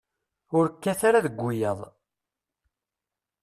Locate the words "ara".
1.07-1.25